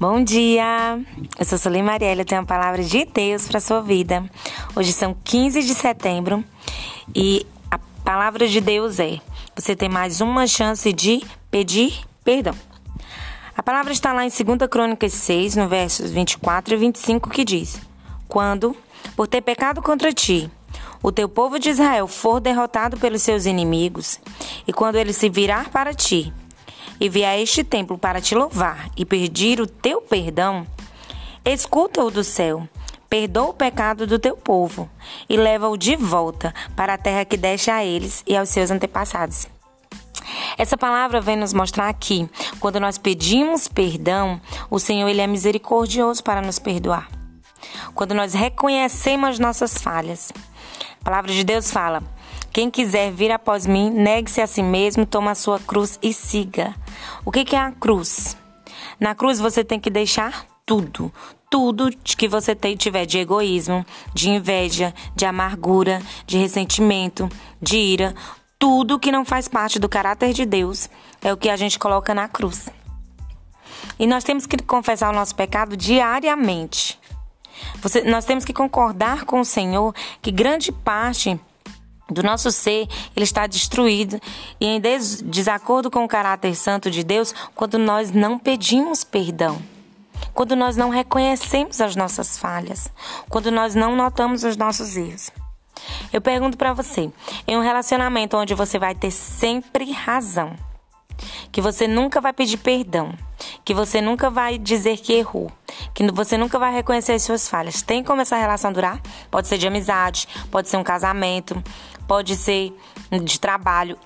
[0.00, 0.98] Bom dia!
[1.38, 4.24] Eu sou Solim Marielle, eu tenho uma palavra de Deus para sua vida.
[4.74, 6.42] Hoje são 15 de setembro
[7.14, 9.20] e a palavra de Deus é:
[9.54, 12.54] você tem mais uma chance de pedir perdão.
[13.54, 17.78] A palavra está lá em 2 Crônicas 6, no versos 24 e 25, que diz:
[18.26, 18.74] Quando,
[19.14, 20.50] por ter pecado contra ti,
[21.02, 24.18] o teu povo de Israel for derrotado pelos seus inimigos,
[24.66, 26.32] e quando ele se virar para ti
[27.00, 30.66] e vier a este templo para te louvar e pedir o teu perdão,
[31.44, 32.68] escuta-o do céu,
[33.08, 34.88] perdoa o pecado do teu povo
[35.28, 39.48] e leva-o de volta para a terra que deixa a eles e aos seus antepassados.
[40.56, 42.28] Essa palavra vem nos mostrar que,
[42.60, 47.08] quando nós pedimos perdão, o Senhor ele é misericordioso para nos perdoar.
[47.94, 50.32] Quando nós reconhecemos nossas falhas.
[51.00, 52.02] A palavra de Deus fala:
[52.52, 56.74] quem quiser vir após mim, negue-se a si mesmo, toma a sua cruz e siga.
[57.24, 58.36] O que é a cruz?
[58.98, 61.12] Na cruz você tem que deixar tudo,
[61.50, 63.84] tudo que você tiver de egoísmo,
[64.14, 67.28] de inveja, de amargura, de ressentimento,
[67.60, 68.14] de ira,
[68.58, 70.88] tudo que não faz parte do caráter de Deus
[71.22, 72.68] é o que a gente coloca na cruz.
[73.98, 77.00] E nós temos que confessar o nosso pecado diariamente.
[77.82, 81.38] Você, nós temos que concordar com o Senhor que grande parte
[82.10, 84.20] do nosso ser, ele está destruído
[84.60, 89.60] e em des desacordo com o caráter santo de Deus quando nós não pedimos perdão.
[90.34, 92.90] Quando nós não reconhecemos as nossas falhas,
[93.28, 95.30] quando nós não notamos os nossos erros.
[96.12, 97.10] Eu pergunto para você,
[97.46, 100.54] em um relacionamento onde você vai ter sempre razão,
[101.50, 103.12] que você nunca vai pedir perdão,
[103.64, 105.50] que você nunca vai dizer que errou,
[105.94, 107.82] que você nunca vai reconhecer as suas falhas.
[107.82, 109.00] Tem como essa relação durar?
[109.30, 111.62] Pode ser de amizade, pode ser um casamento,
[112.06, 112.72] pode ser
[113.24, 113.98] de trabalho,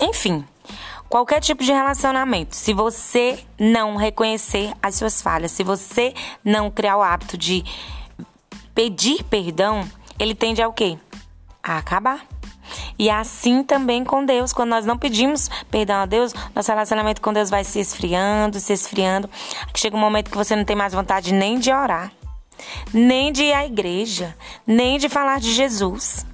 [0.00, 0.44] enfim,
[1.08, 2.56] qualquer tipo de relacionamento.
[2.56, 7.64] Se você não reconhecer as suas falhas, se você não criar o hábito de
[8.74, 9.88] pedir perdão,
[10.18, 10.98] ele tende a o quê?
[11.62, 12.26] A acabar.
[13.02, 14.52] E assim também com Deus.
[14.52, 18.72] Quando nós não pedimos perdão a Deus, nosso relacionamento com Deus vai se esfriando, se
[18.72, 19.28] esfriando.
[19.74, 22.12] Chega um momento que você não tem mais vontade nem de orar,
[22.94, 26.24] nem de ir à igreja, nem de falar de Jesus.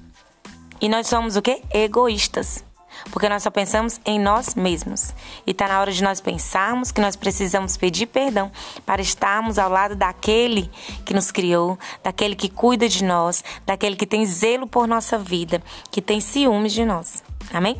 [0.79, 1.63] E nós somos o quê?
[1.73, 2.63] Egoístas.
[3.11, 5.13] Porque nós só pensamos em nós mesmos.
[5.45, 8.51] E está na hora de nós pensarmos que nós precisamos pedir perdão
[8.85, 10.69] para estarmos ao lado daquele
[11.05, 15.61] que nos criou, daquele que cuida de nós, daquele que tem zelo por nossa vida,
[15.91, 17.23] que tem ciúmes de nós.
[17.53, 17.77] Amém?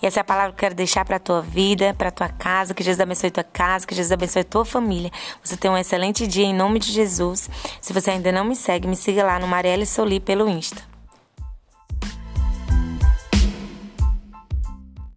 [0.00, 2.12] E essa é a palavra que eu quero deixar para a tua vida, para a
[2.12, 2.74] tua casa.
[2.74, 5.10] Que Jesus abençoe a tua casa, que Jesus abençoe a tua família.
[5.42, 7.48] Você tenha um excelente dia em nome de Jesus.
[7.80, 10.95] Se você ainda não me segue, me siga lá no Marielle Soli pelo Insta.